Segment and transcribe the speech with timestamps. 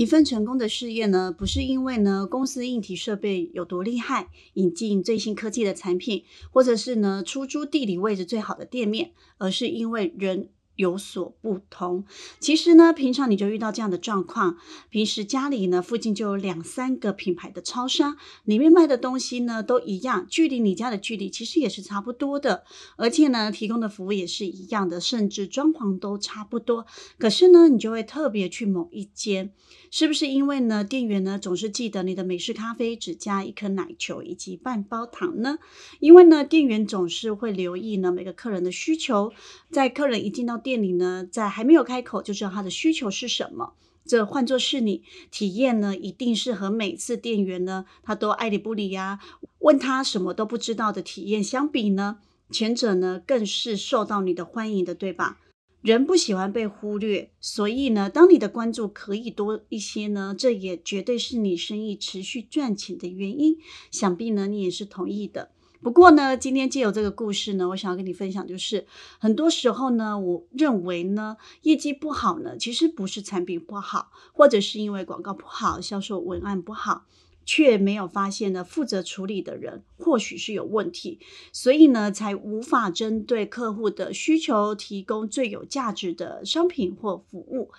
[0.00, 10.48] 一份成功的事业呢，不是因为呢公司硬体设备有多厉害，引进最新科技的产品，或者是呢出租地理位置最好的店面，而是因为人。
[10.80, 12.06] 有所不同。
[12.38, 14.56] 其实呢，平常你就遇到这样的状况。
[14.88, 22.64] 平时家里呢，附近就有两三个品牌的超商，里面卖的东西呢都一样，距离你家的距离其实也是差不多的，
[22.96, 26.86] 而且呢，提供的服务也是一样的，甚至装潢都差不多。
[27.18, 29.52] 可是呢，你就会特别去某一间，
[29.90, 35.58] 是不是因为呢，店员呢总是记得你的美式咖啡只加一颗奶球以及半包糖呢？
[35.98, 39.34] 因为呢，店员总是会留意呢每个客人的需求，
[39.70, 40.69] 在客人一进到店。
[40.70, 43.72] 店里呢，在还没有开口就知道他的需求是什么。
[44.04, 49.18] 这换作是你体验呢，一定是和每次店员呢他都爱理不理呀，
[49.58, 52.18] 问他什么都不知道的体验相比呢，
[52.52, 55.40] 前者呢更是受到你的欢迎的，对吧？
[55.82, 63.56] 人不喜欢被忽略，所以呢，当你的关注可以多一些呢，这也绝对是你生意持续赚钱的原因。
[63.90, 65.50] 想必呢，你也是同意的。
[65.82, 68.86] 不过呢，今天借由这个故事呢，我想要跟你分享，就是
[69.18, 77.06] 很多时候呢，我认为呢，业绩不好呢，其实不是产品不好，或者是因为广告不好、销售文案不好，
[77.44, 81.18] 却没有发现呢，负责处理的人或许是有问题，
[81.52, 87.70] 所以呢，才无法针对客户的需求提供最有价值的商品或服务。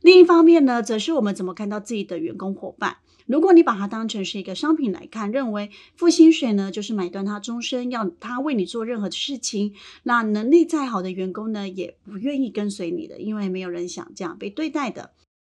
[0.00, 2.98] 另一方面呢，则是我们怎么看到自己的员工伙伴。
[3.26, 9.74] 如果你把它当成是一个商品来看，认为付薪水呢就是买断他终身，要他为你做任何的事情，
[10.04, 15.10] 那能力再好的员工呢也不愿意跟随你的，因为没有人想这样被对待的。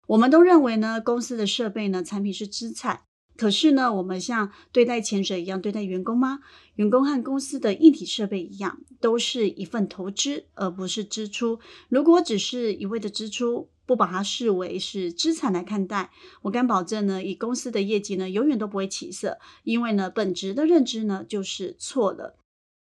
[0.07, 3.01] 我们都认为呢，公司的设备呢产品是资产，
[3.37, 6.41] 可是呢，我们像对待前者一样对待员工吗？
[6.77, 11.59] 员工和公司的硬体设备一样，都是一份投资，而不是支出。
[11.89, 16.11] 如果只是一味的支出，不把它视为是资产来看待，
[16.43, 22.37] 我敢保证呢，以公司的业绩呢，永远都不会起色，因为呢，本质的认知呢就是错了。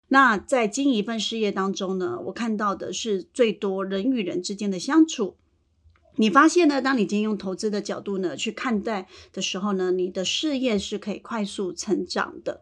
[0.09, 5.37] 那在经营一份事业当中呢，我看到的是最多人与人之间的相处。
[6.15, 12.61] 你发现呢，当你今天用投资的角度呢去看待的时候呢，你的事业是可以快速成长的。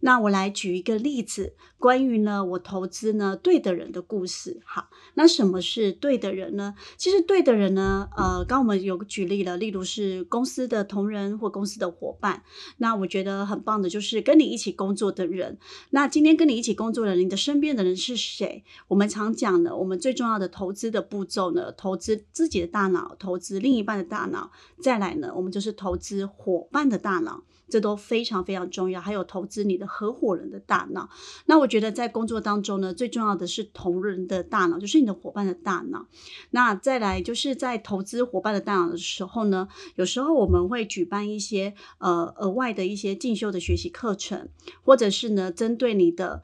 [0.00, 4.60] 那我来举一个例子，关于呢我投资呢对的人的故事。
[4.64, 6.74] 好，那什么是对的人呢？
[6.96, 12.44] 其实对的人呢，呃，刚我们有举例了，例如是公司的同仁或公司的伙伴。
[12.76, 15.58] 那我觉得很棒的就是跟你一起工作的人。
[15.90, 18.64] 那今天跟你一起工作的人，你的身边的人是谁？
[18.86, 27.42] 我们常讲的，我们最重要的投资的步骤呢，投资自己的大脑，投资另一半的大脑，再来呢，我们就是投资伙伴的大脑。
[27.68, 31.08] 这都非常非常重要，还有投资你的合伙人的大脑。
[31.46, 36.06] 那我觉得在工作当中呢，最重要的是同仁的大脑，就是你的伙伴的大脑。
[36.50, 44.48] 那再来就是在投资伙伴的大脑的时候呢，有时候我们会举办一些呃额外的一些进修的学习课程，
[44.82, 46.42] 或者是呢针对你的。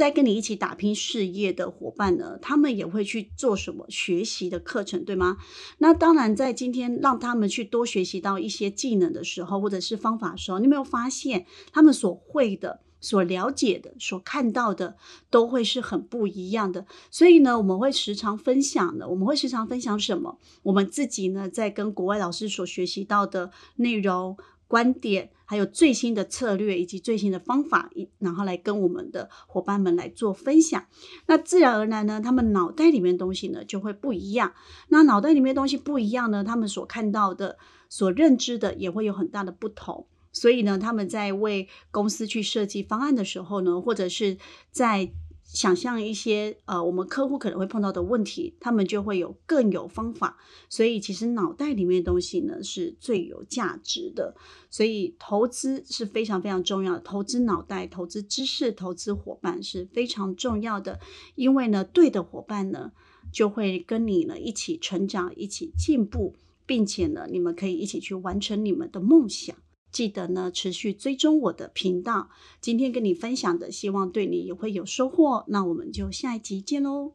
[0.00, 5.36] 在跟你一起打拼事业的伙伴呢，他们也会去做什么学习的课程，对吗？
[5.76, 14.96] 那当然，在今天让他们去多学习到一些技能的时候，或者是方法的时候，你有没有发现他们所会的、所了解的、所看到的，
[15.28, 16.86] 都会是很不一样的。
[17.10, 20.38] 所以呢，我们会时常分享的，我们会时常分享什么？
[20.62, 24.38] 我们自己呢，在跟国外老师所学习到的内容。
[24.66, 30.86] 观点，还有最新的策略以及最新的方法，一然后来跟我们的伙伴们来做分享。
[31.26, 34.54] 那自然而然呢，他们脑袋里面东西呢就会不一样。
[34.90, 37.58] 那脑袋里面东西不一样呢，他们所看到的、
[37.88, 40.06] 所认知的也会有很大的不同。
[40.32, 44.38] 所以呢，他们在为公司去设计方案的时候呢，或者是
[44.70, 45.10] 在
[45.52, 50.38] 想象一些呃，我们客户可能会碰到的问题，他们就会有更有方法。
[50.68, 54.36] 所以其实脑袋里面的东西呢是最有价值的。
[54.70, 61.00] 所以投资是非常非常重要的，投资脑袋、投资知识、投资伙伴是非常重要的。
[61.34, 62.92] 因为呢，对的伙伴呢
[63.32, 69.56] 就会跟你呢一起成长、一起进步，并且呢，你们可以一起去完成你们的梦想。
[69.92, 72.28] 记得呢，持续追踪我的频道。
[72.60, 75.44] 今天跟你分享的，希望对你也会有收获。
[75.48, 77.12] 那我们就下一集见喽。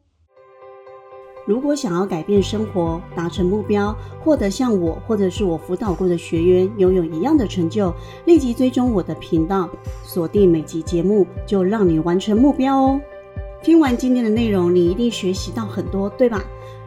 [1.46, 7.94] 如果想要改变生活、达成目标、获得像我或者是我辅导过的学员拥有一样的成就，
[8.24, 9.70] 立即追踪我的频道，
[10.04, 13.00] 锁定每集节目，就让你完成目标哦。
[13.62, 16.44] 听完今天的内容，你一定学习到很多，对吧？